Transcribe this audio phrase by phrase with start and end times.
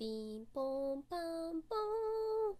[0.00, 2.56] ピンポンパンポン。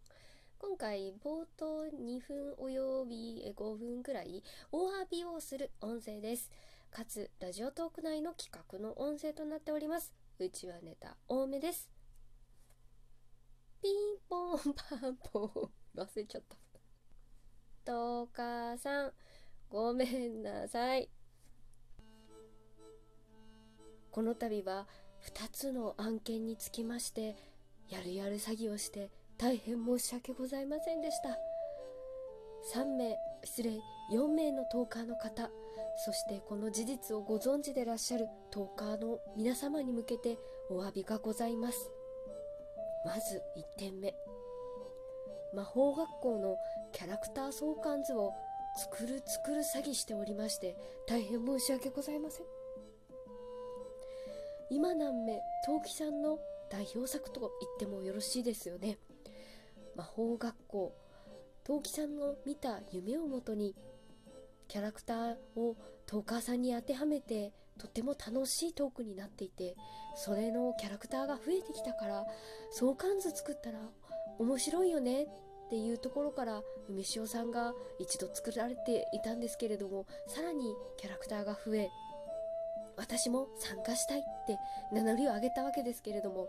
[0.59, 6.51] 今回冒頭2分および5分くらいお詫びをする音声です。
[6.91, 10.13] かつラジオトーク内の企画の音声となっております。
[10.39, 11.89] うちはネタ多めです。
[13.83, 15.99] ピンポンパンポン。
[15.99, 16.59] 忘れちゃった。
[17.91, 19.13] とかさん
[19.71, 21.09] ごめんなさい。
[24.11, 24.87] この度は
[25.27, 27.37] 2つの案件につきまして
[27.89, 31.39] やるやる詐欺をして大変申し訳ございませんでした。
[32.75, 33.81] 3名失礼
[34.13, 35.51] 4名のトーカーの方
[36.05, 40.39] そしてこの事実をご存知でらっしゃるトーカーの皆様に向けて
[40.71, 41.91] お詫びがございます。
[43.05, 44.15] まず1点目。
[45.55, 46.57] 魔法学校の
[46.93, 48.33] キャラクター相関図を
[48.77, 50.77] 作る作る詐欺しておりまして
[51.09, 52.60] 大変申し訳ございません。
[54.71, 56.39] 今何目陶器さんの
[56.71, 58.99] 代表作と言ってもよろしいですよね。
[59.97, 60.95] 魔法学校。
[61.65, 63.75] 陶器さんの見た夢をもとに
[64.69, 69.77] キャラクターをトーカーさんに当てはめてとても楽しいトークになっていて
[70.15, 72.25] それのキャラクターが増えてきたから
[72.71, 73.79] 相関図作ったら
[74.39, 75.27] 面白いよねっ
[75.71, 81.91] ていうところから梅塩さんが一度作られていたんですけれどもさらにキャラクターが増え
[83.01, 84.59] 私も参加したいって
[84.93, 86.49] 名乗りを上げたわけですけれども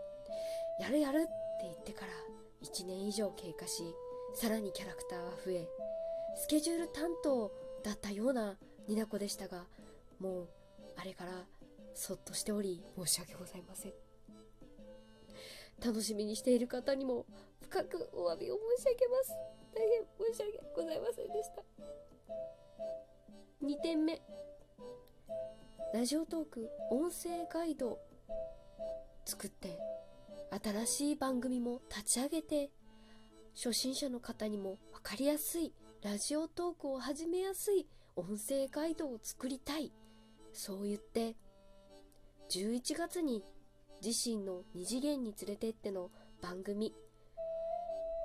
[0.78, 1.30] やるやるって
[1.62, 2.12] 言ってから
[2.62, 3.82] 1年以上経過し
[4.34, 5.66] さらにキャラクターは増え
[6.36, 7.50] スケジュール担当
[7.82, 9.64] だったようなニナコでしたが
[10.20, 10.48] もう
[10.96, 11.32] あれから
[11.94, 13.92] そっとしており申し訳ございません。
[15.84, 17.26] 楽しみにしている方にも
[17.62, 19.34] 深くお詫びを申し上げます。
[19.74, 21.62] 大変申し訳ございませんでした。
[23.64, 24.22] 2点目。
[25.94, 27.98] ラジオトーク音声ガイド
[29.26, 29.78] 作って
[30.62, 32.70] 新しい番組も立ち上げて
[33.54, 35.72] 初心者の方にも分かりやすい
[36.02, 39.92] ラジオトークを始めやすい音声ガイドを作りたい。
[40.52, 41.36] そう言って
[42.50, 43.44] 11月に
[44.04, 46.10] 自身の二次元に連れてっての
[46.40, 46.94] 番組。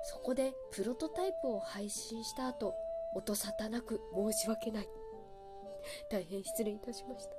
[0.04, 2.74] そこでプロトタイプを配信した後
[3.14, 4.88] 音沙汰なく申し訳ない。
[6.10, 7.37] 大変失礼いたしました。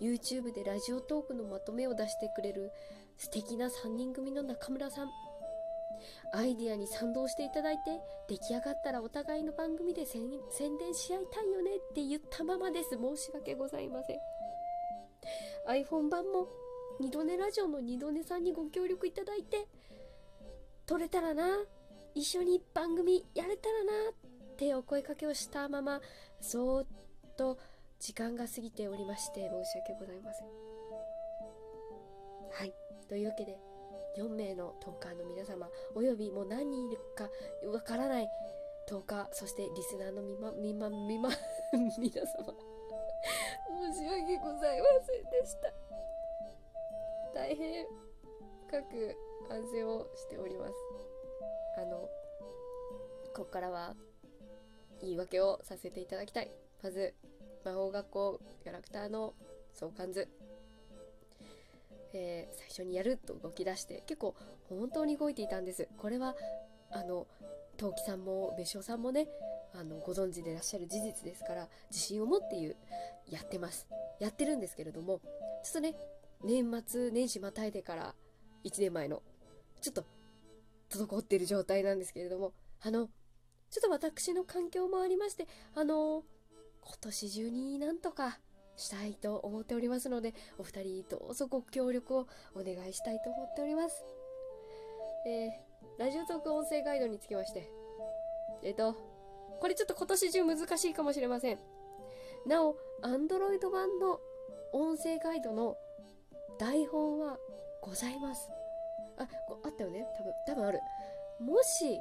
[0.00, 2.72] YouTube でラジオトークのまとめを出してくれる
[3.16, 5.10] 素敵な3人組の中村さん。
[6.32, 12.90] アイディアに賛同していただいて出来上がったらお互いの番組で宣伝し合いたいよねって言ったままです。
[12.90, 14.18] 申し訳ございません。
[15.68, 16.48] iPhone 版も
[17.00, 19.66] 二度寝ラジオの二度寝さんにご協力いただいて
[20.86, 21.44] 撮れたらな
[22.14, 26.00] 一緒に番組やれたらなってお声かけをしたまま
[26.40, 26.86] そーっ
[27.36, 27.58] と
[28.00, 30.48] 時間が過ぎておりまして申し訳ございません。
[32.50, 32.74] はい。
[33.08, 33.58] というわけで
[34.18, 37.28] 4名のトーカーの皆様およびもう何人いるか
[37.70, 38.28] わからない
[38.86, 41.28] トーカーそしてリスナーのみまみまみま
[41.98, 42.54] 皆様
[43.68, 45.72] 申し訳ございませんでした。
[47.34, 47.86] 大変
[48.68, 49.16] 深く
[49.48, 50.74] 反省をしております。
[51.78, 52.08] あの
[53.34, 53.94] ここからは
[55.02, 56.50] 言い訳をさせていただきたい。
[56.82, 57.14] まず
[57.66, 59.34] 魔法学校キャラクターの
[59.74, 60.28] 相関図、
[62.12, 64.36] えー、最初にやると動き出して結構
[64.68, 65.88] 本当に動いていたんです。
[65.98, 66.36] これは
[66.92, 67.26] あの
[67.76, 69.26] 陶器さんも別所さんもね
[69.74, 72.76] あのご存知でいらっしゃる事実ですから自信を持って言う
[73.28, 73.88] やってます。
[74.20, 75.20] やってるんですけれども
[75.64, 75.96] ちょっとね
[76.44, 78.14] 年末年始またいでから
[78.64, 79.22] 1年前の
[79.80, 80.04] ちょっと
[80.88, 82.52] 滞ってる状態なんですけれども
[82.82, 83.08] あの
[83.70, 86.22] ちょっと私の環境もありましてあの
[86.86, 88.38] 今年中になんとか
[88.76, 94.04] したいと思っておりますので、お二人どうぞご協力をお願いしたいと思っております。
[95.26, 95.50] えー、
[95.98, 97.70] ラジオトーク音声ガイドにつきまして、
[98.62, 98.94] えっ、ー、と、
[99.60, 101.58] これちょっと今年中難しいかもしれません。
[102.46, 104.20] なお、Android 版の
[104.72, 105.76] 音声ガイドの
[106.58, 107.38] 台本は
[107.82, 108.48] ございます。
[109.18, 109.26] あ、
[109.64, 110.06] あったよね？
[110.16, 110.80] 多分、多分ある。
[111.40, 111.98] もし、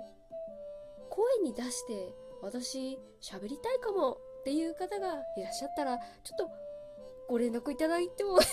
[1.09, 6.03] 声に出して私喋りたいかもっていう方がいらっしゃったら、ちょ
[6.35, 6.51] っと
[7.27, 8.37] ご連絡いただいても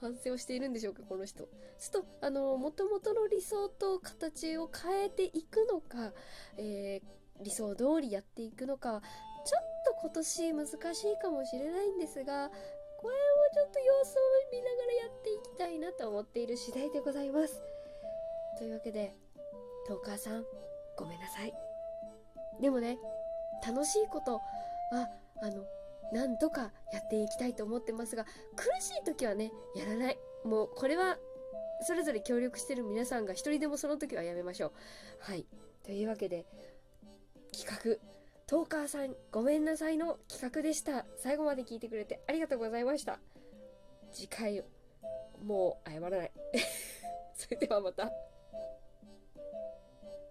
[0.00, 1.48] 反省をしているんでしょうか、この人。
[1.80, 6.12] ちょっと、あの、もともとの理想と形を変えていくのか、
[6.58, 7.06] えー、
[7.42, 9.02] 理想通りやっていくのか、
[9.44, 12.54] ちょっと今年難しいかもしれないんですが、こ
[13.08, 13.18] れを
[13.52, 14.20] ちょっと様子を
[14.52, 17.60] 見ながらやっていきたいなと思っている次第でございます。
[18.58, 19.16] というわけで、
[19.88, 20.46] トーカーさん、
[20.96, 21.52] ごめんなさい。
[22.60, 22.96] でもね、
[23.66, 25.08] 楽しいことは
[25.42, 25.64] あの
[26.12, 28.24] なんとかやっていきたいと思ってますが
[28.56, 30.18] 苦しい時はねやらない。
[30.44, 31.18] もうこれは
[31.82, 34.72] それぞれ協力してる皆さんが一人でもその時はやめましょう。
[35.20, 35.46] はい。
[35.84, 36.46] というわけで
[37.52, 38.10] 企画。
[38.46, 41.06] トーカーさんごめんなさいの企画でした。
[41.16, 43.20] 最後まで聞いてくれてありがとうございました。
[44.12, 44.64] 次回
[45.44, 46.32] もう謝らない。
[47.34, 48.10] それではまた。